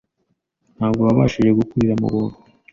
Ntabwo 0.77 1.01
wabashije 1.07 1.51
gukurira 1.59 1.93
mu 2.01 2.07
buntu 2.13 2.35